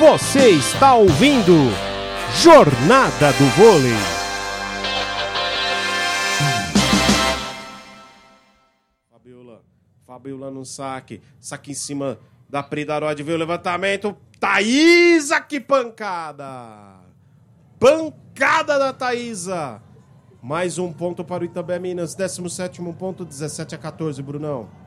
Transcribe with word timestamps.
Você 0.00 0.52
está 0.52 0.94
ouvindo 0.94 1.52
Jornada 2.42 3.32
do 3.34 3.44
Vôlei. 3.54 3.92
Fabiola, 9.10 9.62
Fabiola 10.06 10.50
no 10.50 10.64
saque, 10.64 11.20
saque 11.38 11.72
em 11.72 11.74
cima 11.74 12.18
da 12.48 12.62
Pridarod, 12.62 13.22
veio 13.22 13.36
o 13.36 13.38
levantamento, 13.38 14.16
Thaísa, 14.40 15.38
que 15.42 15.60
pancada! 15.60 17.02
Pancada 17.78 18.78
da 18.78 18.94
Thaísa! 18.94 19.82
Mais 20.42 20.78
um 20.78 20.90
ponto 20.90 21.22
para 21.22 21.42
o 21.42 21.44
Itabé 21.44 21.78
Minas, 21.78 22.14
17 22.14 22.80
ponto, 22.98 23.22
17 23.22 23.74
a 23.74 23.78
14, 23.78 24.22
Brunão. 24.22 24.79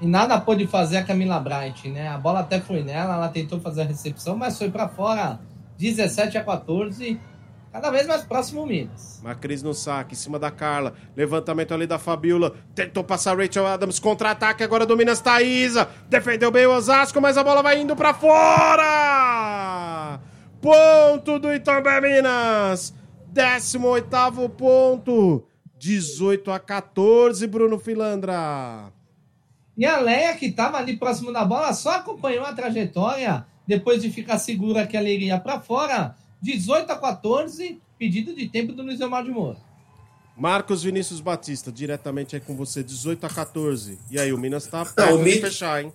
E 0.00 0.06
nada 0.06 0.40
pôde 0.40 0.66
fazer 0.66 0.96
a 0.98 1.04
Camila 1.04 1.40
Bright, 1.40 1.88
né? 1.88 2.08
A 2.08 2.18
bola 2.18 2.40
até 2.40 2.60
foi 2.60 2.82
nela, 2.82 3.14
ela 3.14 3.28
tentou 3.28 3.60
fazer 3.60 3.82
a 3.82 3.86
recepção, 3.86 4.36
mas 4.36 4.58
foi 4.58 4.70
para 4.70 4.88
fora 4.88 5.38
17 5.78 6.38
a 6.38 6.44
14. 6.44 7.20
Cada 7.72 7.90
vez 7.90 8.06
mais 8.06 8.22
próximo 8.22 8.62
o 8.62 8.66
Minas. 8.66 9.20
Macris 9.20 9.60
no 9.60 9.74
saque, 9.74 10.14
em 10.14 10.16
cima 10.16 10.38
da 10.38 10.48
Carla. 10.48 10.94
Levantamento 11.16 11.74
ali 11.74 11.88
da 11.88 11.98
Fabiola. 11.98 12.54
Tentou 12.72 13.02
passar 13.02 13.36
Rachel 13.36 13.66
Adams. 13.66 13.98
Contra-ataque 13.98 14.62
agora 14.62 14.86
do 14.86 14.96
Minas 14.96 15.20
Thaísa. 15.20 15.88
Defendeu 16.08 16.52
bem 16.52 16.66
o 16.66 16.72
Osasco, 16.72 17.20
mas 17.20 17.36
a 17.36 17.42
bola 17.42 17.64
vai 17.64 17.80
indo 17.80 17.96
para 17.96 18.14
fora! 18.14 20.20
Ponto 20.60 21.40
do 21.40 21.52
Itambé 21.52 22.00
Minas. 22.00 22.94
18 23.32 24.48
ponto. 24.50 25.44
18 25.76 26.52
a 26.52 26.60
14, 26.60 27.44
Bruno 27.48 27.78
Filandra. 27.78 28.92
E 29.76 29.84
a 29.84 29.98
Leia, 29.98 30.36
que 30.36 30.46
estava 30.46 30.78
ali 30.78 30.96
próximo 30.96 31.32
da 31.32 31.44
bola, 31.44 31.72
só 31.72 31.96
acompanhou 31.96 32.44
a 32.44 32.52
trajetória 32.52 33.44
depois 33.66 34.02
de 34.02 34.10
ficar 34.10 34.38
segura 34.38 34.86
que 34.86 34.96
ela 34.96 35.08
iria 35.08 35.38
para 35.38 35.60
fora. 35.60 36.14
18 36.40 36.90
a 36.92 36.96
14, 36.96 37.80
pedido 37.98 38.34
de 38.34 38.48
tempo 38.48 38.72
do 38.72 38.82
Luiz 38.82 39.00
Omar 39.00 39.24
de 39.24 39.30
Moura. 39.30 39.56
Marcos 40.36 40.82
Vinícius 40.82 41.20
Batista, 41.20 41.70
diretamente 41.70 42.34
aí 42.34 42.40
com 42.40 42.56
você, 42.56 42.82
18 42.82 43.24
a 43.24 43.28
14. 43.28 43.98
E 44.10 44.18
aí, 44.18 44.32
o 44.32 44.38
Minas 44.38 44.66
tá 44.66 44.84
perto 44.84 45.14
o 45.14 45.24
de 45.24 45.40
fechar, 45.40 45.82
hein? 45.82 45.92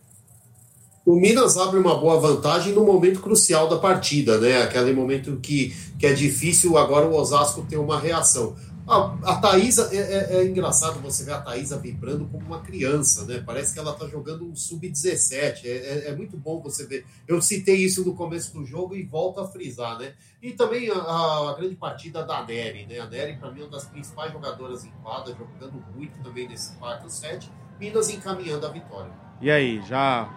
O 1.06 1.16
Minas 1.16 1.58
abre 1.58 1.80
uma 1.80 1.98
boa 1.98 2.20
vantagem 2.20 2.74
no 2.74 2.86
momento 2.86 3.20
crucial 3.20 3.68
da 3.68 3.78
partida, 3.78 4.38
né? 4.38 4.62
Aquele 4.62 4.94
momento 4.94 5.40
que, 5.42 5.76
que 5.98 6.06
é 6.06 6.14
difícil 6.14 6.78
agora 6.78 7.08
o 7.08 7.16
Osasco 7.16 7.66
ter 7.68 7.78
uma 7.78 8.00
reação. 8.00 8.56
A, 8.90 9.34
a 9.34 9.36
Thaísa, 9.36 9.90
é, 9.94 9.98
é- 9.98 10.36
é 10.38 10.46
engraçado 10.48 11.00
você 11.00 11.24
ver 11.24 11.34
a 11.34 11.42
Thaísa 11.42 11.78
vibrando 11.78 12.26
como 12.26 12.44
uma 12.44 12.60
criança, 12.62 13.24
né? 13.26 13.44
Parece 13.46 13.74
que 13.74 13.80
ela 13.80 13.94
tá 13.94 14.08
jogando 14.08 14.44
um 14.46 14.56
sub-17. 14.56 15.62
É, 15.66 15.70
é- 15.70 16.08
é 16.10 16.16
muito 16.16 16.36
bom 16.36 16.60
você 16.60 16.88
ver. 16.88 17.06
Eu 17.28 17.40
citei 17.40 17.76
isso 17.76 18.04
no 18.04 18.16
começo 18.16 18.52
do 18.52 18.66
jogo 18.66 18.96
e 18.96 19.04
volto 19.04 19.40
a 19.40 19.48
frisar, 19.48 20.00
né? 20.00 20.14
E 20.42 20.54
também 20.54 20.90
a, 20.90 20.96
a 20.96 21.56
grande 21.56 21.76
partida 21.76 22.24
da 22.24 22.44
Nery, 22.44 22.88
né? 22.88 23.00
A 23.00 23.06
Nery, 23.06 23.38
para 23.38 23.52
mim, 23.52 23.62
é 23.62 23.64
uma 23.66 23.72
das 23.72 23.86
principais 23.86 24.34
jogadoras 24.34 24.84
em 24.84 24.92
quadra, 25.04 25.36
jogando 25.36 25.84
muito 25.96 26.18
também 26.24 26.48
nesse 26.48 26.76
quarto 26.78 27.10
set. 27.12 27.48
Minas 27.80 28.10
encaminhando 28.10 28.66
a 28.66 28.70
vitória. 28.70 29.12
E 29.40 29.52
aí, 29.52 29.82
já 29.88 30.28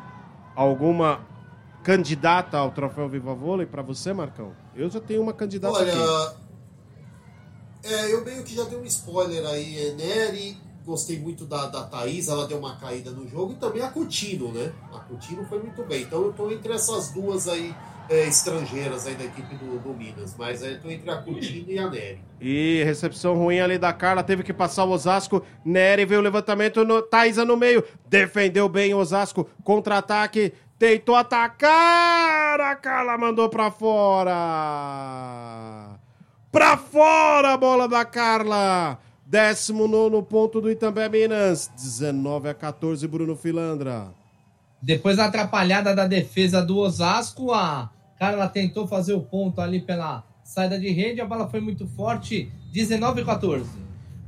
alguma 0.55 1.21
candidata 1.83 2.57
ao 2.59 2.71
troféu 2.71 3.09
Viva 3.09 3.35
Vôlei 3.35 3.67
pra 3.67 3.83
você, 3.83 4.13
Marcão? 4.13 4.53
Eu 4.75 4.89
já 4.91 5.01
tenho 5.01 5.23
uma 5.23 5.33
candidata 5.33 5.79
Olha, 5.79 5.93
aqui. 5.93 6.42
É, 7.85 8.13
eu 8.13 8.25
meio 8.25 8.43
que 8.43 8.55
já 8.55 8.65
dei 8.65 8.79
um 8.79 8.85
spoiler 8.85 9.45
aí. 9.47 9.89
É 9.89 9.93
Nery, 9.93 10.57
gostei 10.85 11.19
muito 11.19 11.45
da, 11.45 11.67
da 11.67 11.83
Thaís, 11.85 12.29
ela 12.29 12.47
deu 12.47 12.59
uma 12.59 12.77
caída 12.77 13.11
no 13.11 13.29
jogo, 13.29 13.53
e 13.53 13.57
também 13.57 13.83
a 13.83 13.89
Coutinho, 13.89 14.53
né? 14.53 14.73
A 14.93 14.99
Coutinho 15.01 15.45
foi 15.47 15.61
muito 15.61 15.83
bem. 15.85 16.03
Então 16.03 16.23
eu 16.23 16.33
tô 16.33 16.51
entre 16.51 16.73
essas 16.73 17.11
duas 17.11 17.49
aí 17.49 17.75
é, 18.09 18.27
estrangeiras 18.27 19.07
aí 19.07 19.15
da 19.15 19.25
equipe 19.25 19.55
do, 19.57 19.79
do 19.79 19.95
Minas. 19.95 20.35
Mas 20.37 20.63
é, 20.63 20.73
eu 20.73 20.81
tô 20.81 20.91
entre 20.91 21.11
a 21.11 21.17
Coutinho 21.17 21.65
e 21.69 21.79
a 21.79 21.89
Nery. 21.89 22.21
E 22.41 22.83
recepção 22.85 23.37
ruim 23.37 23.61
ali 23.61 23.79
da 23.79 23.93
Carla, 23.93 24.23
teve 24.23 24.43
que 24.43 24.53
passar 24.53 24.85
o 24.85 24.91
Osasco. 24.91 25.43
Nery 25.65 26.05
veio 26.05 26.21
o 26.21 26.25
levantamento, 26.25 26.85
no, 26.85 27.05
no 27.47 27.57
meio. 27.57 27.83
Defendeu 28.09 28.69
bem 28.69 28.93
o 28.95 28.99
Osasco, 28.99 29.49
contra-ataque. 29.65 30.53
Tentou 30.79 31.15
atacar, 31.15 32.61
a 32.61 32.75
Carla 32.75 33.17
mandou 33.17 33.49
pra 33.49 33.71
fora. 33.71 34.33
Pra 36.53 36.77
fora 36.77 37.55
a 37.55 37.57
bola 37.57 37.89
da 37.89 38.05
Carla. 38.05 38.99
19 39.25 40.23
ponto 40.23 40.61
do 40.61 40.71
Itambé 40.71 41.09
Minas. 41.09 41.71
19 41.75 42.51
a 42.51 42.55
14, 42.55 43.09
Bruno 43.09 43.35
Filandra. 43.35 44.13
Depois 44.83 45.17
da 45.17 45.25
atrapalhada 45.25 45.95
da 45.95 46.07
defesa 46.07 46.61
do 46.61 46.77
Osasco, 46.77 47.53
a 47.53 47.91
Carla 48.19 48.49
tentou 48.49 48.87
fazer 48.87 49.15
o 49.15 49.23
ponto 49.23 49.63
ali 49.63 49.81
pela 49.81 50.25
saída 50.45 50.79
de 50.79 50.91
rede, 50.91 51.23
a 51.23 51.25
bola 51.25 51.49
foi 51.49 51.61
muito 51.61 51.87
forte, 51.87 52.53
19 52.71 53.23
a 53.23 53.25
14. 53.25 53.71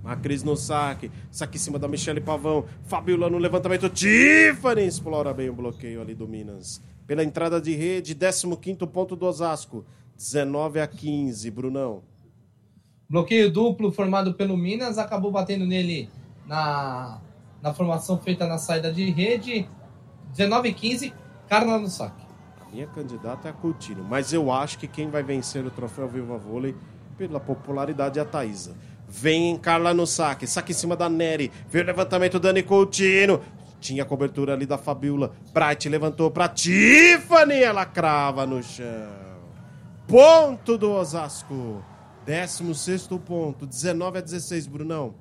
Macris 0.03 0.43
no 0.43 0.57
saque. 0.57 1.11
Saque 1.31 1.59
em 1.59 1.61
cima 1.61 1.79
da 1.79 1.89
Michele 1.89 2.23
Pavão. 2.23 2.65
Fabiola 2.85 3.29
no 3.29 3.37
levantamento. 3.37 3.91
Tiffany 3.91 4.87
explora 4.87 5.35
bem 5.35 5.51
o 5.51 5.55
bloqueio 5.55 6.01
ali 6.01 6.15
do 6.15 6.27
Minas. 6.27 6.81
Pela 7.07 7.23
entrada 7.23 7.61
de 7.61 7.75
rede, 7.75 8.15
15 8.15 8.87
ponto 8.87 9.15
do 9.15 9.27
Osasco. 9.27 9.85
19 10.17 10.81
a 10.81 10.87
15, 10.87 11.51
Brunão. 11.51 12.14
Bloqueio 13.15 13.49
duplo 13.49 13.93
formado 13.93 14.35
pelo 14.35 14.57
Minas, 14.57 14.99
acabou 14.99 15.31
batendo 15.31 15.65
nele 15.65 16.11
na, 16.49 17.21
na 17.63 17.73
formação 17.73 18.19
feita 18.19 18.45
na 18.45 18.59
saída 18.59 18.93
de 18.93 19.09
rede. 19.09 19.69
19 20.33 20.71
a 20.71 20.75
15, 20.75 21.15
Carla 21.49 21.79
no 21.79 21.87
saque. 21.87 22.27
A 22.61 22.75
minha 22.75 22.89
candidata 22.89 23.47
é 23.47 23.53
a 23.53 23.55
Coutinho, 23.55 24.03
mas 24.03 24.33
eu 24.33 24.51
acho 24.51 24.81
que 24.81 24.89
quem 24.89 25.11
vai 25.11 25.23
vencer 25.23 25.65
o 25.65 25.71
troféu 25.71 26.09
Viva 26.09 26.37
Vôlei, 26.37 26.75
pela 27.17 27.39
popularidade, 27.39 28.19
é 28.19 28.23
a 28.23 28.25
Thaísa. 28.25 28.75
Vem 29.09 29.57
Carla 29.59 29.95
no 29.95 30.09
saque, 30.09 30.45
saque 30.45 30.73
em 30.73 30.75
cima 30.75 30.97
da 30.97 31.09
Nery. 31.09 31.53
Veio 31.69 31.85
o 31.85 31.87
levantamento 31.87 32.41
Dani 32.41 32.65
Coutinho. 32.65 33.41
Tinha 33.81 34.05
cobertura 34.05 34.55
ali 34.55 34.67
da 34.67 34.77
Fabiola. 34.77 35.31
Bright 35.53 35.89
levantou 35.89 36.33
pra 36.33 36.49
Tiffany, 36.49 37.63
ela 37.63 37.87
crava 37.87 38.45
no 38.45 38.61
chão. 38.61 38.85
Ponto 40.05 40.77
do 40.77 40.91
Osasco. 40.91 41.94
16 42.27 43.07
ponto, 43.27 43.67
19 43.67 44.19
a 44.19 44.21
16, 44.21 44.67
Brunão. 44.67 45.15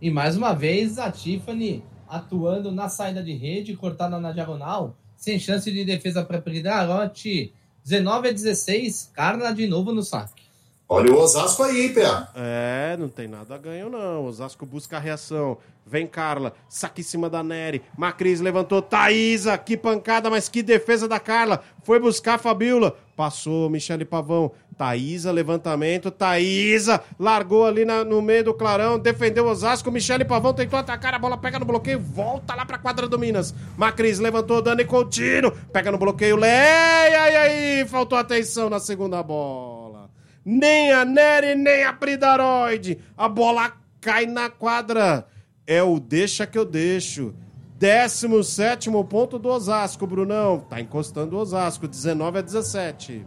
E 0.00 0.10
mais 0.10 0.36
uma 0.36 0.52
vez 0.54 0.98
a 0.98 1.10
Tiffany 1.10 1.84
atuando 2.08 2.70
na 2.70 2.88
saída 2.88 3.22
de 3.22 3.34
rede, 3.34 3.76
cortada 3.76 4.18
na 4.18 4.32
diagonal, 4.32 4.96
sem 5.16 5.38
chance 5.38 5.70
de 5.70 5.84
defesa 5.84 6.24
para 6.24 6.40
Pridarote. 6.40 7.52
19 7.84 8.28
a 8.28 8.32
16, 8.32 9.10
Carla 9.14 9.52
de 9.52 9.66
novo 9.66 9.92
no 9.92 10.02
saque. 10.02 10.46
Olha 10.88 11.12
o 11.12 11.18
Osasco 11.18 11.64
aí, 11.64 11.92
PA. 11.92 12.30
É, 12.34 12.96
não 12.96 13.08
tem 13.08 13.26
nada 13.26 13.56
a 13.56 13.58
ganho, 13.58 13.90
não. 13.90 14.24
Osasco 14.24 14.64
busca 14.64 14.96
a 14.96 15.00
reação. 15.00 15.58
Vem 15.84 16.06
Carla, 16.06 16.52
saque 16.68 17.00
em 17.00 17.04
cima 17.04 17.28
da 17.28 17.42
Nery. 17.42 17.82
Macris 17.96 18.40
levantou. 18.40 18.80
Thaísa, 18.80 19.58
que 19.58 19.76
pancada, 19.76 20.30
mas 20.30 20.48
que 20.48 20.62
defesa 20.62 21.08
da 21.08 21.18
Carla. 21.18 21.62
Foi 21.82 21.98
buscar 21.98 22.34
a 22.34 22.38
Fabiola. 22.38 22.96
Passou 23.16 23.70
Michele 23.70 24.04
Pavão. 24.04 24.52
Thaísa, 24.76 25.32
levantamento. 25.32 26.10
Thaísa 26.10 27.02
largou 27.18 27.64
ali 27.64 27.86
na- 27.86 28.04
no 28.04 28.20
meio 28.20 28.44
do 28.44 28.52
clarão. 28.54 28.98
Defendeu 28.98 29.46
Osasco. 29.46 29.90
Michele 29.90 30.22
Pavão 30.24 30.52
tentou 30.52 30.78
atacar. 30.78 31.14
A 31.14 31.18
bola 31.18 31.38
pega 31.38 31.58
no 31.58 31.64
bloqueio. 31.64 31.98
Volta 31.98 32.54
lá 32.54 32.66
pra 32.66 32.76
quadra 32.76 33.08
do 33.08 33.18
Minas. 33.18 33.54
Macris 33.76 34.18
levantou. 34.18 34.60
Dani 34.60 34.84
Coutinho. 34.84 35.50
Pega 35.72 35.90
no 35.90 35.96
bloqueio. 35.96 36.36
Leia. 36.36 37.30
E 37.30 37.36
aí? 37.36 37.86
Faltou 37.88 38.18
atenção 38.18 38.68
na 38.68 38.78
segunda 38.78 39.22
bola. 39.22 40.10
Nem 40.44 40.92
a 40.92 41.04
Nery, 41.04 41.54
nem 41.54 41.84
a 41.84 41.92
Pridaroide. 41.94 42.98
A 43.16 43.28
bola 43.30 43.72
cai 44.00 44.26
na 44.26 44.50
quadra. 44.50 45.26
É 45.66 45.82
o 45.82 45.98
deixa 45.98 46.46
que 46.46 46.58
eu 46.58 46.64
deixo. 46.66 47.34
17 47.78 48.90
ponto 49.04 49.38
do 49.38 49.50
Osasco, 49.50 50.06
Brunão. 50.06 50.60
Tá 50.60 50.80
encostando 50.80 51.36
o 51.36 51.40
Osasco, 51.40 51.86
19 51.86 52.38
a 52.38 52.42
17. 52.42 53.26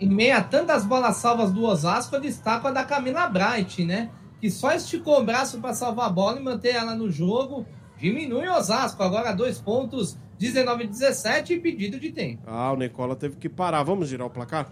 Em 0.00 0.08
meio 0.08 0.36
a 0.36 0.42
tantas 0.42 0.84
bolas 0.84 1.16
salvas 1.16 1.52
do 1.52 1.64
Osasco, 1.64 2.16
a 2.16 2.70
da 2.72 2.84
Camila 2.84 3.28
Bright, 3.28 3.84
né? 3.84 4.10
Que 4.40 4.50
só 4.50 4.72
esticou 4.72 5.20
o 5.20 5.24
braço 5.24 5.60
para 5.60 5.72
salvar 5.72 6.06
a 6.06 6.10
bola 6.10 6.40
e 6.40 6.42
manter 6.42 6.74
ela 6.74 6.96
no 6.96 7.10
jogo. 7.10 7.64
Diminui 7.96 8.48
o 8.48 8.56
Osasco, 8.56 9.02
agora 9.04 9.32
dois 9.32 9.58
pontos, 9.58 10.18
19 10.36 10.82
a 10.82 10.86
17 10.86 11.54
e 11.54 11.60
pedido 11.60 12.00
de 12.00 12.10
tempo. 12.10 12.42
Ah, 12.44 12.72
o 12.72 12.76
Nicola 12.76 13.14
teve 13.14 13.36
que 13.36 13.48
parar. 13.48 13.84
Vamos 13.84 14.08
girar 14.08 14.26
o 14.26 14.30
placar? 14.30 14.68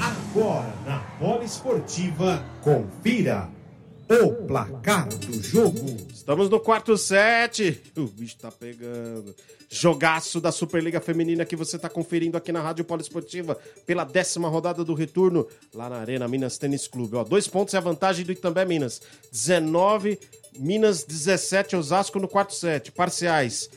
Agora 0.00 0.72
na 0.86 0.98
bola 1.18 1.42
esportiva, 1.42 2.42
confira 2.62 3.48
o 4.08 4.46
placar 4.46 5.06
do 5.08 5.42
jogo. 5.42 5.96
Estamos 6.12 6.48
no 6.48 6.58
quarto 6.58 6.96
set. 6.96 7.80
O 7.96 8.06
bicho 8.06 8.36
tá 8.36 8.50
pegando. 8.50 9.34
Jogaço 9.68 10.40
da 10.40 10.50
Superliga 10.50 11.00
Feminina 11.00 11.44
que 11.44 11.54
você 11.54 11.78
tá 11.78 11.90
conferindo 11.90 12.36
aqui 12.36 12.50
na 12.50 12.62
Rádio 12.62 12.84
Poliesportiva 12.84 13.58
pela 13.86 14.04
décima 14.04 14.48
rodada 14.48 14.82
do 14.82 14.94
retorno 14.94 15.46
lá 15.74 15.90
na 15.90 15.96
Arena 15.96 16.26
Minas 16.26 16.56
Tênis 16.56 16.88
Clube. 16.88 17.16
Ó, 17.16 17.24
dois 17.24 17.46
pontos 17.46 17.74
é 17.74 17.76
a 17.76 17.80
vantagem 17.80 18.24
do 18.24 18.32
Itambé 18.32 18.64
Minas. 18.64 19.02
19, 19.30 20.18
Minas 20.58 21.04
17, 21.04 21.76
Osasco 21.76 22.18
no 22.18 22.28
quarto 22.28 22.54
set. 22.54 22.90
Parciais. 22.90 23.68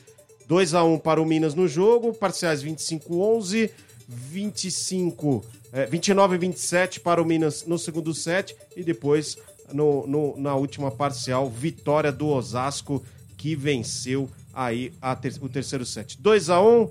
2 0.46 0.74
a 0.74 0.82
1 0.84 0.98
para 0.98 1.22
o 1.22 1.24
Minas 1.26 1.54
no 1.54 1.68
jogo, 1.68 2.12
parciais 2.12 2.62
25-11, 2.62 3.70
25, 4.08 5.44
é, 5.72 5.86
29 5.86 6.36
27 6.36 7.00
para 7.00 7.22
o 7.22 7.24
Minas 7.24 7.64
no 7.64 7.78
segundo 7.78 8.12
set 8.12 8.54
e 8.76 8.82
depois 8.82 9.38
no, 9.72 10.06
no, 10.06 10.36
na 10.36 10.54
última 10.54 10.90
parcial, 10.90 11.48
vitória 11.48 12.12
do 12.12 12.28
Osasco 12.28 13.02
que 13.36 13.56
venceu 13.56 14.28
aí 14.52 14.92
ter, 15.20 15.34
o 15.40 15.48
terceiro 15.48 15.84
set. 15.84 16.20
2 16.20 16.50
a 16.50 16.62
1 16.62 16.90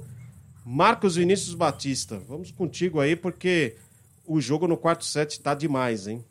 Marcos 0.65 1.15
Vinícius 1.15 1.55
Batista. 1.55 2.21
Vamos 2.27 2.51
contigo 2.51 2.99
aí 2.99 3.15
porque 3.15 3.75
o 4.25 4.39
jogo 4.39 4.67
no 4.67 4.77
quarto 4.77 5.05
set 5.05 5.39
tá 5.39 5.53
demais, 5.53 6.07
hein? 6.07 6.23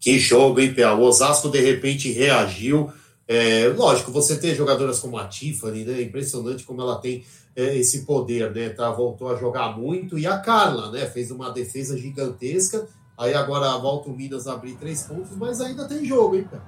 Que 0.00 0.18
jogo, 0.18 0.60
hein, 0.60 0.74
Pia? 0.74 0.92
O 0.94 1.02
Osasco 1.02 1.48
de 1.48 1.60
repente 1.60 2.12
reagiu. 2.12 2.92
É, 3.26 3.68
lógico, 3.68 4.12
você 4.12 4.36
tem 4.36 4.54
jogadoras 4.54 5.00
como 5.00 5.16
a 5.16 5.26
Tiffany, 5.26 5.84
né? 5.84 6.02
Impressionante 6.02 6.64
como 6.64 6.82
ela 6.82 6.96
tem 6.96 7.24
é, 7.56 7.76
esse 7.76 8.04
poder, 8.04 8.52
né? 8.52 8.68
Tá, 8.68 8.90
voltou 8.90 9.30
a 9.30 9.36
jogar 9.36 9.78
muito. 9.78 10.18
E 10.18 10.26
a 10.26 10.38
Carla, 10.38 10.90
né? 10.90 11.06
Fez 11.06 11.30
uma 11.30 11.50
defesa 11.50 11.96
gigantesca. 11.96 12.86
Aí 13.16 13.34
agora 13.34 13.76
volta 13.78 14.10
o 14.10 14.16
Minas 14.16 14.46
a 14.46 14.54
abrir 14.54 14.74
três 14.74 15.04
pontos, 15.04 15.36
mas 15.36 15.60
ainda 15.60 15.86
tem 15.86 16.04
jogo, 16.04 16.36
hein, 16.36 16.46
Pia? 16.48 16.60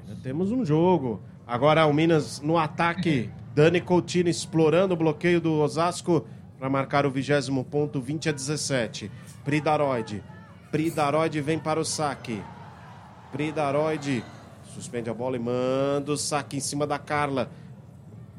Ainda 0.00 0.20
temos 0.22 0.50
um 0.50 0.64
jogo. 0.64 1.20
Agora 1.46 1.86
o 1.86 1.92
Minas 1.92 2.40
no 2.40 2.56
ataque. 2.56 3.30
Dani 3.52 3.80
Coutinho 3.80 4.28
explorando 4.28 4.94
o 4.94 4.96
bloqueio 4.96 5.40
do 5.40 5.54
Osasco 5.54 6.24
para 6.56 6.70
marcar 6.70 7.04
o 7.04 7.10
vigésimo 7.10 7.64
ponto, 7.64 8.00
20 8.00 8.28
a 8.28 8.32
17. 8.32 9.10
Pridaroide 9.44 10.22
Pridaroide 10.70 11.40
vem 11.40 11.58
para 11.58 11.80
o 11.80 11.84
saque. 11.84 12.40
Pridaroide 13.32 14.24
suspende 14.72 15.10
a 15.10 15.14
bola 15.14 15.36
e 15.36 15.40
manda 15.40 16.12
o 16.12 16.16
saque 16.16 16.56
em 16.56 16.60
cima 16.60 16.86
da 16.86 16.96
Carla. 16.96 17.50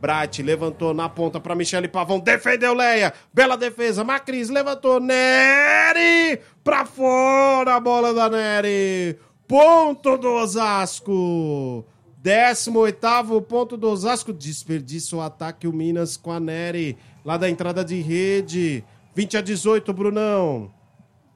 Bright 0.01 0.41
levantou 0.41 0.95
na 0.95 1.07
ponta 1.07 1.39
para 1.39 1.53
Michele 1.53 1.87
Pavão, 1.87 2.19
defendeu 2.19 2.73
Leia, 2.73 3.13
bela 3.31 3.55
defesa, 3.55 4.03
Macris 4.03 4.49
levantou, 4.49 4.99
Nery 4.99 6.41
para 6.63 6.85
fora 6.85 7.75
a 7.75 7.79
bola 7.79 8.11
da 8.11 8.27
Nery, 8.27 9.19
ponto 9.47 10.17
do 10.17 10.29
Osasco, 10.29 11.85
18 12.23 13.41
ponto 13.47 13.77
do 13.77 13.89
Osasco, 13.89 14.33
desperdício 14.33 15.19
o 15.19 15.21
ataque 15.21 15.67
o 15.67 15.73
Minas 15.73 16.17
com 16.17 16.31
a 16.31 16.39
Nery, 16.39 16.97
lá 17.23 17.37
da 17.37 17.47
entrada 17.47 17.85
de 17.85 18.01
rede, 18.01 18.83
20 19.15 19.37
a 19.37 19.41
18 19.41 19.93
Brunão. 19.93 20.71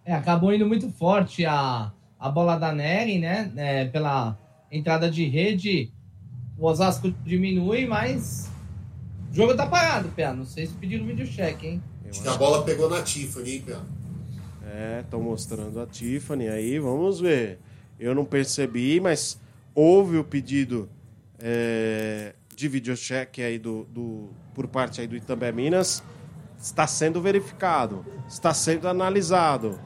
É, 0.04 0.14
acabou 0.14 0.52
indo 0.52 0.66
muito 0.66 0.90
forte 0.92 1.46
a, 1.46 1.92
a 2.20 2.30
bola 2.30 2.58
da 2.58 2.72
Nery, 2.72 3.20
né? 3.20 3.52
É, 3.56 3.86
pela 3.86 4.38
entrada 4.72 5.10
de 5.10 5.26
rede, 5.26 5.92
o 6.58 6.68
Osasco 6.68 7.12
diminui, 7.24 7.86
mas 7.86 8.52
o 9.36 9.38
jogo 9.38 9.54
tá 9.54 9.66
parado, 9.66 10.08
Pé. 10.16 10.32
Não 10.34 10.46
sei 10.46 10.66
se 10.66 10.74
pediram 10.76 11.06
vídeo 11.06 11.28
check, 11.28 11.62
hein? 11.62 11.84
Acho 12.10 12.22
que 12.22 12.28
a 12.30 12.36
bola 12.36 12.64
pegou 12.64 12.90
na 12.90 13.02
Tiffany, 13.02 13.56
hein, 13.56 13.64
Pé? 13.66 13.76
É, 14.66 15.02
estão 15.02 15.22
mostrando 15.22 15.78
a 15.82 15.86
Tiffany 15.86 16.48
aí, 16.48 16.80
vamos 16.80 17.20
ver. 17.20 17.60
Eu 18.00 18.16
não 18.16 18.24
percebi, 18.24 18.98
mas 19.02 19.38
houve 19.74 20.18
o 20.18 20.24
pedido 20.24 20.90
é, 21.38 22.34
de 22.56 22.70
videocheck 22.70 23.42
aí 23.42 23.60
do, 23.60 23.84
do, 23.92 24.30
por 24.54 24.68
parte 24.68 25.02
aí 25.02 25.08
do 25.08 25.18
Itambé 25.18 25.52
Minas. 25.52 26.02
Está 26.58 26.88
sendo 26.88 27.22
verificado, 27.22 28.06
está 28.30 28.54
sendo 28.54 28.88
analisado. 28.88 29.78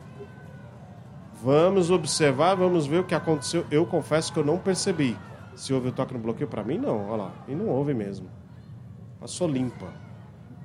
Vamos 1.43 1.89
observar, 1.89 2.53
vamos 2.53 2.85
ver 2.85 2.99
o 2.99 3.03
que 3.03 3.15
aconteceu. 3.15 3.65
Eu 3.71 3.83
confesso 3.87 4.31
que 4.31 4.37
eu 4.37 4.45
não 4.45 4.59
percebi. 4.59 5.17
Se 5.55 5.73
houve 5.73 5.87
o 5.87 5.91
toque 5.91 6.13
no 6.13 6.19
bloqueio, 6.19 6.47
para 6.47 6.63
mim 6.63 6.77
não. 6.77 7.09
Olha 7.09 7.23
lá, 7.23 7.45
e 7.47 7.55
não 7.55 7.67
houve 7.67 7.95
mesmo. 7.95 8.29
Passou 9.19 9.47
limpa. 9.47 9.87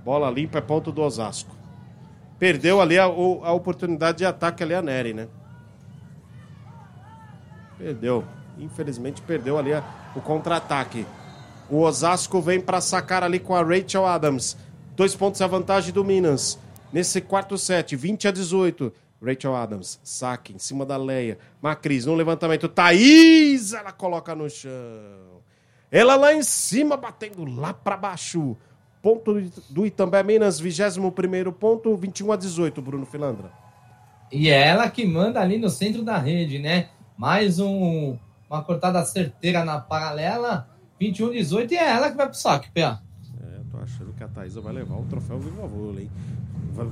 Bola 0.05 0.31
limpa 0.31 0.59
é 0.59 0.61
ponto 0.61 0.93
do 0.93 1.03
Osasco. 1.03 1.55
Perdeu 2.39 2.81
ali 2.81 2.99
a, 2.99 3.05
a 3.05 3.53
oportunidade 3.53 4.19
de 4.19 4.27
ataque 4.27 4.63
ali 4.63 4.75
a 4.75 4.83
Nery, 4.83 5.15
né? 5.15 5.29
Perdeu. 7.79 8.25
Infelizmente 8.59 9.23
perdeu 9.23 9.59
ali 9.59 9.73
a, 9.73 9.83
o 10.15 10.21
contra-ataque. 10.21 11.07
O 11.69 11.81
Osasco 11.81 12.41
vem 12.41 12.61
para 12.61 12.81
sacar 12.81 13.25
ali 13.25 13.41
com 13.41 13.55
a 13.55 13.63
Rachel 13.63 14.07
Adams. 14.07 14.57
Dois 14.95 15.17
pontos 15.17 15.41
a 15.41 15.47
vantagem 15.47 15.93
do 15.93 16.05
Minas. 16.05 16.59
Nesse 16.93 17.21
quarto 17.21 17.59
set, 17.59 17.97
20 17.97 18.29
a 18.29 18.31
18. 18.31 18.93
Rachel 19.25 19.57
Adams, 19.57 19.99
saque 20.05 20.53
em 20.53 20.59
cima 20.59 20.85
da 20.85 20.97
Leia. 20.97 21.39
Macris 21.61 22.05
no 22.07 22.15
levantamento. 22.15 22.69
Thaís, 22.69 23.73
ela 23.73 23.91
coloca 23.91 24.35
no 24.35 24.49
chão. 24.49 25.43
Ela 25.95 26.17
lá 26.17 26.35
em 26.35 26.43
cima, 26.43 26.97
batendo 26.97 27.45
lá 27.45 27.73
para 27.73 27.97
baixo. 27.97 28.57
Ponto 29.01 29.41
do 29.71 29.87
Itambé 29.87 30.25
Minas, 30.25 30.59
21 30.59 31.53
ponto, 31.53 31.97
21 31.97 32.33
a 32.33 32.37
18, 32.37 32.83
Bruno 32.83 33.07
Filandra. 33.07 33.53
E 34.33 34.51
é 34.51 34.67
ela 34.67 34.91
que 34.91 35.07
manda 35.07 35.41
ali 35.41 35.57
no 35.57 35.71
centro 35.71 36.03
da 36.03 36.19
rede, 36.19 36.59
né? 36.59 36.89
Mais 37.17 37.61
um, 37.61 38.19
uma 38.51 38.65
cortada 38.65 39.05
certeira 39.05 39.65
na 39.65 39.79
paralela. 39.79 40.69
21 40.99 41.29
a 41.29 41.31
18 41.31 41.75
e 41.75 41.77
é 41.77 41.89
ela 41.89 42.11
que 42.11 42.17
vai 42.17 42.27
pro 42.27 42.37
saque, 42.37 42.73
Pé. 42.73 42.81
É, 42.81 43.59
eu 43.59 43.65
tô 43.71 43.79
achando 43.79 44.13
que 44.15 44.25
a 44.25 44.27
Thaisa 44.27 44.61
vai 44.61 44.73
levar 44.73 44.97
o 44.97 45.05
troféu 45.05 45.39
Viva 45.39 45.65
Vôlei, 45.65 46.07
hein? 46.07 46.11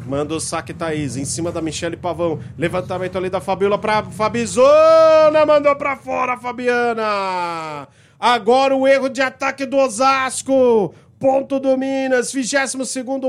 Manda 0.07 0.33
o 0.33 0.41
saque, 0.41 0.73
Thaís, 0.73 1.17
em 1.17 1.25
cima 1.25 1.51
da 1.51 1.61
Michele 1.61 1.97
Pavão. 1.97 2.39
Levantamento 2.57 3.19
ali 3.19 3.29
da 3.29 3.41
Fabiola 3.41 3.79
pra 3.79 4.05
Fabizona. 4.05 5.45
Mandou 5.45 5.75
pra 5.75 5.97
fora, 5.97 6.39
Fabiana. 6.39 7.89
Agora 8.25 8.77
o 8.77 8.87
erro 8.87 9.09
de 9.09 9.21
ataque 9.21 9.67
do 9.67 9.77
Osasco. 9.77 10.95
Ponto 11.19 11.59
do 11.59 11.77
Minas, 11.77 12.33
22 12.33 12.73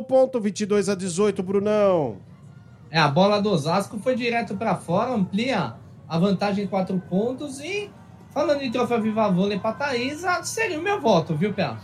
ponto, 0.07 0.39
22 0.39 0.87
a 0.87 0.93
18, 0.93 1.41
Brunão. 1.41 2.17
É, 2.91 2.99
a 2.99 3.07
bola 3.07 3.41
do 3.41 3.49
Osasco 3.49 3.97
foi 3.97 4.15
direto 4.15 4.55
para 4.55 4.75
fora, 4.75 5.11
amplia 5.11 5.73
a 6.07 6.19
vantagem 6.19 6.65
em 6.65 6.67
quatro 6.67 7.01
pontos. 7.09 7.59
E 7.59 7.89
falando 8.29 8.61
em 8.61 8.69
troféu 8.69 9.01
Viva 9.01 9.31
Vôlei 9.31 9.57
pra 9.57 9.73
Thaís, 9.73 10.23
seria 10.43 10.77
o 10.79 10.83
meu 10.83 11.01
voto, 11.01 11.35
viu, 11.35 11.51
Pé? 11.55 11.75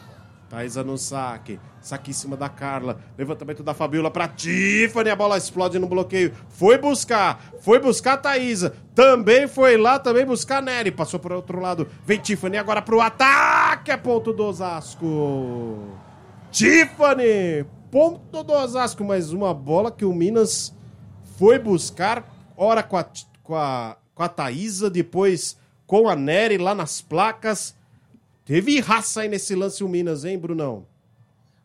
Thaisa 0.50 0.84
no 0.84 0.98
saque. 0.98 1.60
Saque 1.80 2.10
em 2.10 2.14
cima 2.14 2.36
da 2.36 2.50
Carla. 2.50 3.00
Levantamento 3.16 3.62
da 3.62 3.74
Fabiola 3.74 4.10
pra 4.10 4.28
Tiffany. 4.28 5.10
A 5.12 5.16
bola 5.16 5.38
explode 5.38 5.78
no 5.78 5.88
bloqueio. 5.88 6.34
Foi 6.50 6.78
buscar. 6.78 7.40
Foi 7.62 7.80
buscar 7.80 8.14
a 8.14 8.18
Thaisa. 8.18 8.76
Também 8.96 9.48
foi 9.48 9.78
lá 9.78 10.00
também 10.00 10.26
buscar 10.26 10.58
a 10.58 10.62
Nery. 10.62 10.92
Passou 10.92 11.20
para 11.20 11.36
outro 11.36 11.60
lado. 11.60 11.88
Vem 12.04 12.20
Tiffany 12.20 12.58
agora 12.58 12.82
pro 12.82 13.00
ataque. 13.00 13.92
É 13.92 13.98
ponto 13.98 14.34
do 14.34 14.44
Osasco. 14.44 15.96
Tiffany. 16.52 17.64
Ponto 17.92 18.44
do 18.44 18.54
Osasco. 18.54 19.04
Mais 19.04 19.32
uma 19.32 19.54
bola 19.54 19.92
que 19.92 20.04
o 20.04 20.14
Minas 20.14 20.76
foi 21.38 21.60
buscar. 21.60 22.28
Ora 22.58 22.82
com 22.82 22.98
a, 22.98 23.06
com 23.44 23.56
a, 23.56 23.98
com 24.16 24.24
a. 24.24 24.30
Depois 24.92 25.56
com 25.86 26.10
a 26.10 26.16
Nery 26.16 26.58
lá 26.58 26.74
nas 26.74 27.02
placas. 27.02 27.76
Teve 28.50 28.80
raça 28.80 29.22
aí 29.22 29.30
nesse 29.30 29.54
lance 29.54 29.84
o 29.84 29.88
Minas, 29.88 30.26
hein, 30.26 30.36
Brunão? 30.36 30.88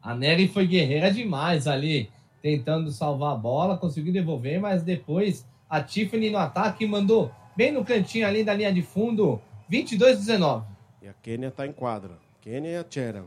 A 0.03 0.15
Nery 0.15 0.49
foi 0.49 0.67
guerreira 0.67 1.11
demais 1.11 1.67
ali, 1.67 2.11
tentando 2.43 2.93
salvar 2.93 3.33
a 3.33 3.37
bola, 3.37 3.79
conseguiu 3.79 4.13
devolver, 4.13 4.61
mas 4.61 4.83
depois 4.83 5.47
a 5.67 5.81
Tiffany 5.81 6.29
no 6.29 6.37
ataque 6.37 6.87
mandou 6.87 7.33
bem 7.57 7.73
no 7.73 7.87
cantinho 7.87 8.27
ali 8.27 8.45
da 8.45 8.53
linha 8.53 8.71
de 8.71 8.83
fundo, 8.83 9.41
22-19. 9.73 10.63
E 11.01 11.09
a 11.09 11.15
Kênia 11.15 11.51
tá 11.51 11.67
em 11.67 11.73
quadra. 11.73 12.19
Kênia 12.43 12.73
e 12.73 12.77
a 12.77 12.85
Tchera. 12.85 13.25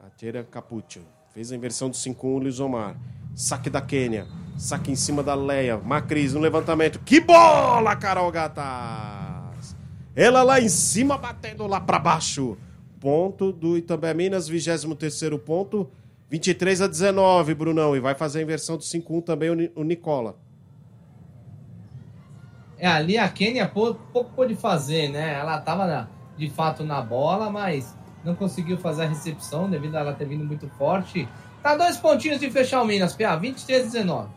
A 0.00 0.08
Tchera 0.16 0.42
Capuccio. 0.42 1.02
Fez 1.34 1.52
a 1.52 1.56
inversão 1.56 1.90
do 1.90 1.94
5-1, 1.94 2.38
Luiz 2.38 2.58
Omar. 2.58 2.96
Saque 3.34 3.68
da 3.68 3.82
Kênia. 3.82 4.26
Saque 4.56 4.90
em 4.90 4.96
cima 4.96 5.22
da 5.22 5.34
Leia. 5.34 5.76
Macris 5.76 6.32
no 6.32 6.40
levantamento. 6.40 7.00
Que 7.00 7.20
bola, 7.20 7.94
Carol 7.96 8.32
Gatas! 8.32 9.31
Ela 10.14 10.42
lá 10.42 10.60
em 10.60 10.68
cima 10.68 11.16
batendo 11.16 11.66
lá 11.66 11.80
para 11.80 11.98
baixo. 11.98 12.56
Ponto 13.00 13.50
do 13.50 13.76
Itambé 13.76 14.12
Minas, 14.14 14.48
23 14.48 15.40
ponto. 15.44 15.90
23 16.30 16.82
a 16.82 16.86
19, 16.86 17.54
Brunão. 17.54 17.96
E 17.96 18.00
vai 18.00 18.14
fazer 18.14 18.40
a 18.40 18.42
inversão 18.42 18.76
do 18.76 18.82
5-1 18.82 19.24
também 19.24 19.50
o 19.74 19.82
Nicola. 19.82 20.36
É, 22.78 22.86
ali 22.86 23.16
a 23.16 23.28
Kênia 23.28 23.66
pouco 23.68 24.24
pôde 24.34 24.56
fazer, 24.56 25.08
né? 25.08 25.34
Ela 25.34 25.58
estava 25.58 26.10
de 26.36 26.50
fato 26.50 26.84
na 26.84 27.00
bola, 27.00 27.48
mas 27.48 27.94
não 28.24 28.34
conseguiu 28.34 28.76
fazer 28.76 29.02
a 29.02 29.08
recepção 29.08 29.70
devido 29.70 29.96
a 29.96 30.00
ela 30.00 30.12
ter 30.12 30.24
vindo 30.24 30.44
muito 30.44 30.68
forte. 30.70 31.28
Tá 31.62 31.76
dois 31.76 31.96
pontinhos 31.96 32.40
de 32.40 32.50
fechar 32.50 32.82
o 32.82 32.84
Minas, 32.84 33.14
PA, 33.14 33.36
23 33.36 33.82
a 33.82 33.84
19. 33.84 34.28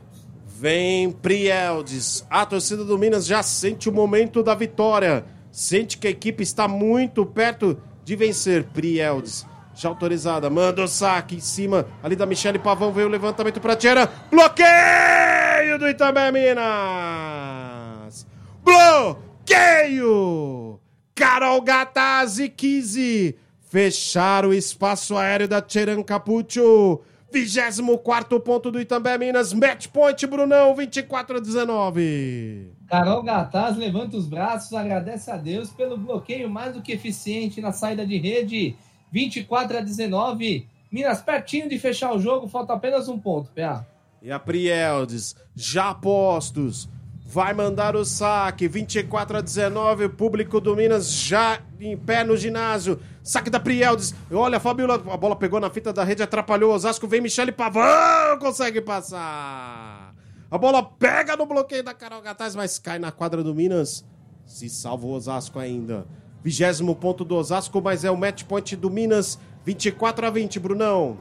Vem 0.45 1.11
Prieldes. 1.11 2.25
A 2.29 2.45
torcida 2.45 2.85
do 2.85 2.97
Minas 2.97 3.25
já 3.25 3.41
sente 3.41 3.89
o 3.89 3.91
momento 3.91 4.43
da 4.43 4.53
vitória. 4.53 5.25
Sente 5.55 5.97
que 5.97 6.05
a 6.05 6.09
equipe 6.09 6.43
está 6.43 6.67
muito 6.67 7.25
perto 7.25 7.81
de 8.03 8.13
vencer. 8.13 8.65
Prieldes 8.73 9.47
já 9.73 9.87
autorizada. 9.87 10.49
Manda 10.49 10.83
o 10.83 10.87
saque 10.87 11.37
em 11.37 11.39
cima 11.39 11.87
ali 12.03 12.13
da 12.13 12.25
Michele 12.25 12.59
Pavão. 12.59 12.91
Veio 12.91 13.07
o 13.07 13.09
levantamento 13.09 13.61
para 13.61 13.73
Tchera. 13.73 14.05
Bloqueio 14.29 15.79
do 15.79 15.87
Itambé 15.87 16.29
Minas. 16.29 18.27
Bloqueio. 18.65 20.77
Carol 21.15 21.61
Gatazzi 21.61 22.49
Kizzi 22.49 23.37
fechar 23.69 24.45
o 24.45 24.53
espaço 24.53 25.15
aéreo 25.15 25.47
da 25.47 25.61
Tcheran 25.61 26.03
Capucho. 26.03 26.99
24 27.43 28.39
ponto 28.39 28.71
do 28.71 28.79
Itambé 28.79 29.17
Minas, 29.17 29.51
match 29.51 29.87
point, 29.87 30.25
Brunão, 30.25 30.73
24 30.73 31.37
a 31.37 31.39
19. 31.41 32.71
Carol 32.87 33.23
Gataz 33.23 33.75
levanta 33.75 34.15
os 34.15 34.25
braços, 34.25 34.71
agradece 34.71 35.29
a 35.29 35.35
Deus 35.35 35.69
pelo 35.69 35.97
bloqueio 35.97 36.49
mais 36.49 36.73
do 36.73 36.81
que 36.81 36.93
eficiente 36.93 37.59
na 37.59 37.73
saída 37.73 38.05
de 38.05 38.17
rede, 38.17 38.77
24 39.11 39.79
a 39.79 39.81
19. 39.81 40.65
Minas 40.89 41.21
pertinho 41.21 41.67
de 41.67 41.77
fechar 41.77 42.13
o 42.13 42.19
jogo, 42.19 42.47
falta 42.47 42.73
apenas 42.73 43.09
um 43.09 43.19
ponto, 43.19 43.51
PA. 43.51 43.85
E 44.21 44.31
a 44.31 44.39
Prieldes, 44.39 45.35
já 45.53 45.93
postos, 45.93 46.87
vai 47.25 47.53
mandar 47.53 47.95
o 47.95 48.05
saque, 48.05 48.67
24 48.67 49.37
a 49.37 49.41
19, 49.41 50.05
o 50.05 50.09
público 50.11 50.61
do 50.61 50.75
Minas 50.75 51.11
já 51.11 51.59
em 51.79 51.97
pé 51.97 52.23
no 52.23 52.37
ginásio. 52.37 52.99
Saque 53.23 53.49
da 53.49 53.59
Prieldes, 53.59 54.13
olha, 54.31 54.59
Fabiola, 54.59 54.93
a 55.11 55.17
bola 55.17 55.35
pegou 55.35 55.59
na 55.59 55.71
fita 55.71 55.91
da 55.91 56.03
rede, 56.03 56.21
atrapalhou 56.21 56.71
o 56.71 56.75
Osasco, 56.75 57.07
vem 57.07 57.21
Michele 57.21 57.51
Pavão, 57.51 58.37
consegue 58.39 58.79
passar. 58.79 60.13
A 60.51 60.57
bola 60.57 60.83
pega 60.83 61.35
no 61.35 61.47
bloqueio 61.47 61.83
da 61.83 61.95
Carol 61.95 62.21
Gataz, 62.21 62.55
mas 62.55 62.77
cai 62.77 62.99
na 62.99 63.11
quadra 63.11 63.43
do 63.43 63.55
Minas. 63.55 64.05
Se 64.45 64.69
salva 64.69 65.07
o 65.07 65.11
Osasco 65.11 65.57
ainda. 65.57 66.05
Vigésimo 66.43 66.95
ponto 66.95 67.25
do 67.25 67.35
Osasco, 67.35 67.81
mas 67.81 68.05
é 68.05 68.11
o 68.11 68.15
match 68.15 68.43
point 68.43 68.75
do 68.75 68.91
Minas, 68.91 69.39
24 69.65 70.27
a 70.27 70.29
20, 70.29 70.59
Brunão. 70.59 71.17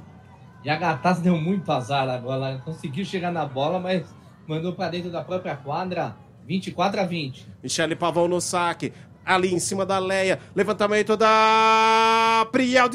E 0.62 0.68
a 0.68 0.76
Gataz 0.76 1.20
deu 1.20 1.38
muito 1.38 1.72
azar 1.72 2.06
agora, 2.10 2.50
ela 2.50 2.58
conseguiu 2.58 3.06
chegar 3.06 3.32
na 3.32 3.46
bola, 3.46 3.80
mas 3.80 4.04
mandou 4.46 4.72
para 4.72 4.90
dentro 4.90 5.10
da 5.10 5.22
própria 5.22 5.56
quadra, 5.56 6.16
24 6.46 7.00
a 7.00 7.04
20. 7.04 7.46
Michele 7.62 7.96
Pavão 7.96 8.28
no 8.28 8.40
saque. 8.40 8.92
Ali 9.24 9.54
em 9.54 9.58
cima 9.58 9.86
da 9.86 9.98
Leia. 9.98 10.38
Levantamento 10.54 11.16
da 11.16 12.46
Priel. 12.52 12.90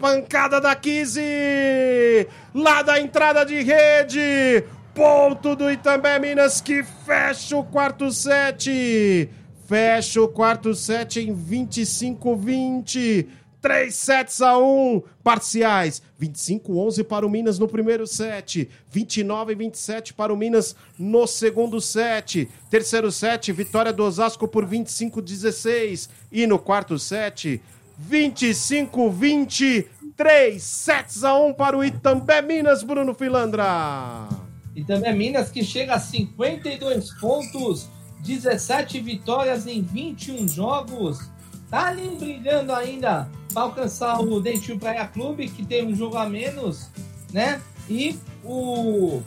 Pancada 0.00 0.60
da 0.60 0.76
Kizzy. 0.76 2.28
Lá 2.54 2.82
da 2.82 3.00
entrada 3.00 3.44
de 3.44 3.60
rede. 3.62 4.64
Ponto 4.94 5.56
do 5.56 5.68
Itambé 5.70 6.20
Minas 6.20 6.60
que 6.60 6.84
fecha 6.84 7.56
o 7.56 7.64
quarto 7.64 8.12
set. 8.12 9.28
Fecha 9.66 10.22
o 10.22 10.28
quarto 10.28 10.72
set 10.74 11.18
em 11.18 11.34
25-20. 11.34 13.26
3 13.62 13.94
sets 13.94 14.42
a 14.42 14.58
1, 14.58 15.02
parciais. 15.22 16.02
25-11 16.20 17.04
para 17.04 17.24
o 17.24 17.30
Minas 17.30 17.60
no 17.60 17.68
primeiro 17.68 18.08
set. 18.08 18.68
29-27 18.92 20.12
para 20.12 20.34
o 20.34 20.36
Minas 20.36 20.74
no 20.98 21.28
segundo 21.28 21.80
set. 21.80 22.48
Terceiro 22.68 23.12
set, 23.12 23.52
vitória 23.52 23.92
do 23.92 24.02
Osasco 24.02 24.48
por 24.48 24.66
25-16. 24.66 26.10
E 26.32 26.44
no 26.44 26.58
quarto 26.58 26.98
set, 26.98 27.62
25-20. 28.10 29.86
3 30.16 30.62
sets 30.62 31.24
a 31.24 31.38
1 31.38 31.54
para 31.54 31.78
o 31.78 31.84
Itambé 31.84 32.42
Minas, 32.42 32.82
Bruno 32.82 33.14
Filandra. 33.14 34.28
Itambé 34.74 35.12
Minas 35.12 35.50
que 35.50 35.64
chega 35.64 35.94
a 35.94 36.00
52 36.00 37.12
pontos, 37.20 37.88
17 38.24 39.00
vitórias 39.00 39.66
em 39.66 39.82
21 39.82 40.48
jogos. 40.48 41.30
Tá 41.70 41.86
ali 41.86 42.08
brilhando 42.16 42.72
ainda 42.72 43.30
para 43.52 43.62
alcançar 43.62 44.20
o 44.20 44.40
Dentil 44.40 44.78
Praia 44.78 45.06
Clube, 45.06 45.48
que 45.48 45.64
tem 45.64 45.86
um 45.86 45.94
jogo 45.94 46.16
a 46.16 46.28
menos, 46.28 46.88
né? 47.32 47.60
E 47.88 48.18
o, 48.44 49.22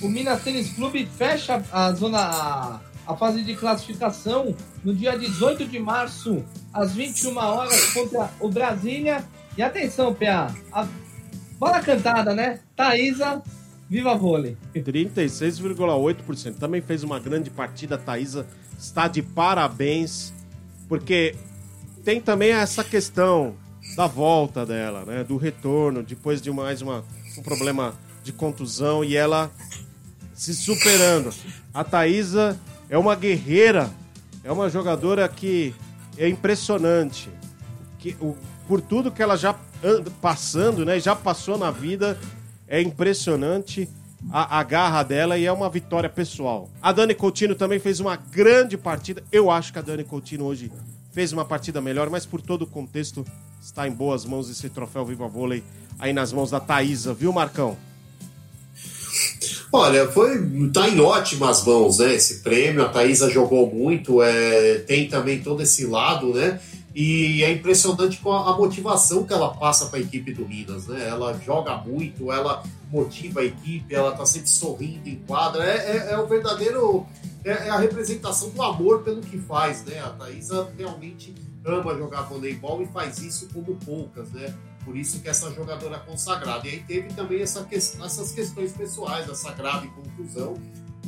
o 0.00 0.08
Minas 0.08 0.42
Tênis 0.42 0.72
Clube 0.72 1.06
fecha 1.06 1.62
a 1.70 1.92
zona 1.92 2.18
a, 2.18 2.80
a 3.06 3.16
fase 3.16 3.42
de 3.42 3.54
classificação 3.54 4.54
no 4.82 4.94
dia 4.94 5.18
18 5.18 5.66
de 5.66 5.78
março, 5.78 6.44
às 6.72 6.92
21 6.92 7.36
horas, 7.36 7.92
contra 7.92 8.30
o 8.40 8.48
Brasília. 8.48 9.24
E 9.56 9.62
atenção, 9.62 10.12
PA, 10.12 10.54
a 10.72 10.86
bola 11.58 11.80
cantada, 11.80 12.34
né? 12.34 12.60
Thaisa, 12.74 13.42
viva 13.88 14.14
vôlei. 14.16 14.56
36,8%. 14.74 16.56
Também 16.56 16.80
fez 16.80 17.04
uma 17.04 17.20
grande 17.20 17.50
partida, 17.50 17.96
Thaisa 17.96 18.46
está 18.78 19.08
de 19.08 19.22
parabéns, 19.22 20.32
porque 20.88 21.34
tem 22.04 22.20
também 22.20 22.50
essa 22.52 22.84
questão 22.84 23.54
da 23.96 24.06
volta 24.06 24.66
dela, 24.66 25.04
né? 25.04 25.24
Do 25.24 25.36
retorno, 25.36 26.02
depois 26.02 26.40
de 26.40 26.50
mais 26.50 26.82
uma, 26.82 27.02
um 27.38 27.42
problema 27.42 27.94
de 28.22 28.32
contusão 28.32 29.02
e 29.02 29.16
ela 29.16 29.50
se 30.34 30.54
superando. 30.54 31.32
A 31.72 31.82
Thaisa 31.82 32.58
é 32.90 32.98
uma 32.98 33.14
guerreira, 33.14 33.90
é 34.42 34.52
uma 34.52 34.68
jogadora 34.68 35.26
que 35.28 35.74
é 36.18 36.28
impressionante. 36.28 37.30
Que, 37.98 38.16
o, 38.20 38.36
por 38.68 38.80
tudo 38.80 39.10
que 39.10 39.22
ela 39.22 39.36
já 39.36 39.54
anda 39.82 40.10
passando, 40.20 40.84
né? 40.84 41.00
Já 41.00 41.16
passou 41.16 41.56
na 41.56 41.70
vida, 41.70 42.18
é 42.68 42.82
impressionante 42.82 43.88
a, 44.30 44.58
a, 44.58 44.62
garra 44.62 45.02
dela 45.02 45.38
e 45.38 45.46
é 45.46 45.52
uma 45.52 45.70
vitória 45.70 46.08
pessoal. 46.08 46.68
A 46.82 46.92
Dani 46.92 47.14
Coutinho 47.14 47.54
também 47.54 47.78
fez 47.78 48.00
uma 48.00 48.16
grande 48.16 48.76
partida. 48.76 49.22
Eu 49.30 49.50
acho 49.50 49.72
que 49.72 49.78
a 49.78 49.82
Dani 49.82 50.04
Coutinho 50.04 50.44
hoje 50.44 50.70
fez 51.14 51.32
uma 51.32 51.44
partida 51.44 51.80
melhor, 51.80 52.10
mas 52.10 52.26
por 52.26 52.42
todo 52.42 52.62
o 52.62 52.66
contexto 52.66 53.24
está 53.62 53.86
em 53.86 53.92
boas 53.92 54.24
mãos 54.24 54.50
esse 54.50 54.68
troféu 54.68 55.06
Viva 55.06 55.28
Vôlei 55.28 55.62
aí 55.96 56.12
nas 56.12 56.32
mãos 56.32 56.50
da 56.50 56.58
Thaisa, 56.58 57.14
viu, 57.14 57.32
Marcão? 57.32 57.76
Olha, 59.72 60.10
foi 60.10 60.38
tá 60.72 60.88
em 60.88 61.00
ótimas 61.00 61.64
mãos, 61.64 61.98
né? 61.98 62.14
Esse 62.14 62.40
prêmio, 62.42 62.84
a 62.84 62.88
Thaisa 62.88 63.30
jogou 63.30 63.72
muito, 63.72 64.20
é, 64.22 64.80
tem 64.80 65.08
também 65.08 65.40
todo 65.40 65.62
esse 65.62 65.86
lado, 65.86 66.34
né? 66.34 66.60
E 66.94 67.42
é 67.42 67.50
impressionante 67.50 68.18
com 68.18 68.32
a, 68.32 68.56
motivação 68.56 69.24
que 69.24 69.32
ela 69.32 69.52
passa 69.52 69.86
para 69.86 69.98
a 69.98 70.02
equipe 70.02 70.32
do 70.32 70.46
Minas, 70.48 70.86
né? 70.86 71.08
Ela 71.08 71.36
joga 71.44 71.76
muito, 71.76 72.30
ela 72.30 72.62
motiva 72.90 73.40
a 73.40 73.44
equipe, 73.44 73.92
ela 73.92 74.12
tá 74.12 74.24
sempre 74.24 74.48
sorrindo 74.48 75.08
em 75.08 75.16
quadra. 75.26 75.64
É, 75.64 75.76
é, 75.76 76.12
é 76.12 76.18
o 76.18 76.26
verdadeiro 76.26 77.04
é, 77.44 77.50
é, 77.50 77.70
a 77.70 77.76
representação 77.76 78.48
do 78.50 78.62
amor 78.62 79.02
pelo 79.02 79.20
que 79.20 79.38
faz, 79.38 79.84
né? 79.84 80.00
A 80.00 80.10
Thaisa 80.10 80.72
realmente 80.76 81.34
ama 81.64 81.96
jogar 81.96 82.22
voleibol 82.22 82.82
e 82.82 82.86
faz 82.86 83.18
isso 83.18 83.48
como 83.52 83.76
poucas, 83.76 84.30
né? 84.32 84.54
Por 84.84 84.96
isso 84.96 85.20
que 85.20 85.28
essa 85.28 85.50
jogadora 85.52 85.98
consagrada. 85.98 86.66
E 86.66 86.70
aí 86.70 86.80
teve 86.80 87.12
também 87.14 87.40
essa 87.42 87.64
que, 87.64 87.74
essas 87.74 88.32
questões 88.32 88.72
pessoais, 88.72 89.28
essa 89.28 89.52
grave 89.52 89.88
conclusão. 89.88 90.54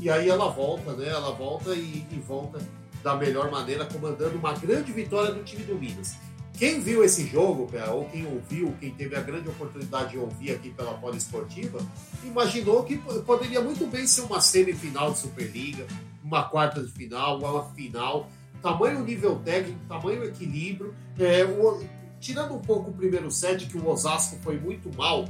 E 0.01 0.11
aí 0.11 0.29
ela 0.29 0.51
volta, 0.51 0.93
né? 0.93 1.09
Ela 1.09 1.33
volta 1.33 1.75
e, 1.75 2.07
e 2.11 2.19
volta 2.19 2.59
da 3.03 3.17
melhor 3.17 3.51
maneira, 3.51 3.87
comandando 3.87 4.37
uma 4.37 4.53
grande 4.53 4.93
vitória 4.93 5.33
do 5.33 5.43
time 5.43 5.65
do 5.65 5.75
Minas. 5.75 6.17
Quem 6.59 6.81
viu 6.81 7.05
esse 7.05 7.27
jogo, 7.27 7.71
ou 7.93 8.05
quem 8.07 8.27
ouviu, 8.27 8.75
quem 8.81 8.91
teve 8.91 9.15
a 9.15 9.21
grande 9.21 9.49
oportunidade 9.49 10.13
de 10.13 10.19
ouvir 10.19 10.53
aqui 10.53 10.71
pela 10.71 10.95
Poliesportiva, 10.95 11.79
imaginou 12.25 12.83
que 12.83 12.97
poderia 13.27 13.61
muito 13.61 13.87
bem 13.87 14.07
ser 14.07 14.23
uma 14.23 14.41
semifinal 14.41 15.13
de 15.13 15.19
Superliga, 15.19 15.87
uma 16.27 16.43
quarta 16.43 16.83
de 16.83 16.91
final, 16.91 17.39
uma 17.39 17.65
final. 17.73 18.29
Tamanho 18.61 19.05
nível 19.05 19.37
técnico, 19.45 19.79
tamanho 19.89 20.25
equilíbrio. 20.25 20.95
É, 21.19 21.45
o, 21.45 21.85
tirando 22.19 22.55
um 22.55 22.59
pouco 22.59 22.91
o 22.91 22.93
primeiro 22.93 23.31
set, 23.31 23.67
que 23.67 23.79
o 23.79 23.89
Osasco 23.89 24.37
foi 24.43 24.59
muito 24.59 24.91
mal, 24.97 25.29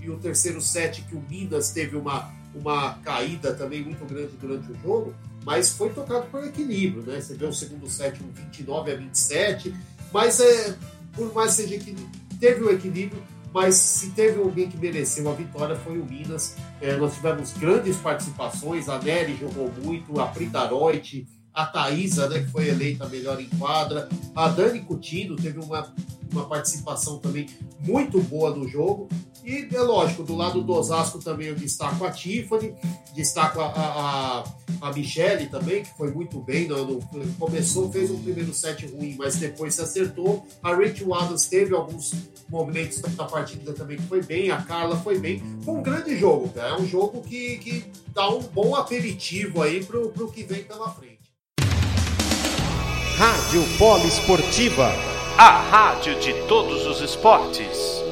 e 0.00 0.08
o 0.08 0.16
terceiro 0.16 0.60
set, 0.60 1.02
que 1.02 1.14
o 1.14 1.22
Minas 1.28 1.70
teve 1.70 1.96
uma, 1.96 2.32
uma 2.54 2.94
caída 3.04 3.52
também 3.52 3.82
muito 3.82 4.04
grande 4.06 4.32
durante 4.40 4.72
o 4.72 4.74
jogo, 4.80 5.14
mas 5.44 5.70
foi 5.70 5.90
tocado 5.90 6.26
por 6.26 6.42
equilíbrio, 6.44 7.02
né? 7.02 7.20
Você 7.20 7.34
vê 7.34 7.44
o 7.44 7.52
segundo 7.52 7.88
set 7.88 8.22
um 8.22 8.30
29 8.30 8.92
a 8.92 8.96
27, 8.96 9.74
mas 10.12 10.40
é, 10.40 10.76
por 11.12 11.32
mais 11.34 11.52
seja 11.52 11.76
que 11.78 11.94
teve 12.40 12.62
o 12.62 12.70
equilíbrio, 12.70 13.22
mas 13.58 13.74
se 13.74 14.10
teve 14.10 14.38
alguém 14.38 14.68
que 14.68 14.76
mereceu 14.76 15.28
a 15.28 15.34
vitória 15.34 15.74
foi 15.74 15.98
o 15.98 16.06
Minas. 16.06 16.54
É, 16.80 16.96
nós 16.96 17.16
tivemos 17.16 17.52
grandes 17.54 17.96
participações, 17.96 18.88
a 18.88 19.00
Nery 19.00 19.36
jogou 19.36 19.68
muito, 19.82 20.20
a 20.20 20.26
Prita 20.28 20.64
Reut, 20.68 21.26
a 21.52 21.66
Thaisa, 21.66 22.28
né, 22.28 22.38
que 22.38 22.52
foi 22.52 22.68
eleita 22.68 23.08
melhor 23.08 23.40
em 23.40 23.48
quadra, 23.58 24.08
a 24.32 24.46
Dani 24.46 24.78
Coutinho 24.78 25.34
teve 25.34 25.58
uma, 25.58 25.92
uma 26.30 26.46
participação 26.46 27.18
também 27.18 27.48
muito 27.80 28.22
boa 28.22 28.54
no 28.54 28.68
jogo. 28.68 29.08
E 29.48 29.66
é 29.74 29.80
lógico, 29.80 30.22
do 30.22 30.36
lado 30.36 30.60
do 30.60 30.74
Osasco 30.74 31.18
também 31.20 31.46
eu 31.46 31.54
destaco 31.54 32.04
a 32.04 32.10
Tiffany, 32.10 32.74
destaco 33.14 33.62
a, 33.62 33.64
a, 33.66 34.44
a 34.82 34.92
Michele 34.92 35.46
também, 35.46 35.82
que 35.84 35.96
foi 35.96 36.12
muito 36.12 36.38
bem. 36.38 36.68
No, 36.68 36.84
no, 36.84 37.00
começou, 37.38 37.90
fez 37.90 38.10
um 38.10 38.22
primeiro 38.22 38.52
set 38.52 38.84
ruim, 38.86 39.16
mas 39.18 39.36
depois 39.36 39.74
se 39.74 39.80
acertou. 39.80 40.46
A 40.62 40.74
Rachel 40.74 41.14
Adams 41.14 41.46
teve 41.46 41.74
alguns 41.74 42.12
momentos 42.46 43.00
da 43.00 43.24
partida 43.24 43.72
também 43.72 43.96
que 43.96 44.02
foi 44.02 44.22
bem, 44.22 44.50
a 44.50 44.60
Carla 44.60 44.98
foi 44.98 45.18
bem. 45.18 45.42
Foi 45.64 45.76
um 45.76 45.82
grande 45.82 46.14
jogo, 46.18 46.50
cara. 46.50 46.76
É 46.76 46.78
um 46.78 46.86
jogo 46.86 47.22
que, 47.22 47.56
que 47.56 47.84
dá 48.12 48.28
um 48.28 48.42
bom 48.42 48.74
aperitivo 48.74 49.62
aí 49.62 49.82
pro, 49.82 50.10
pro 50.10 50.30
que 50.30 50.42
vem 50.42 50.62
pela 50.62 50.90
frente. 50.90 51.32
Rádio 53.16 53.64
Polo 53.78 54.06
Esportiva, 54.06 54.92
a 55.38 55.62
rádio 55.62 56.20
de 56.20 56.34
todos 56.46 56.86
os 56.86 57.00
esportes. 57.00 58.07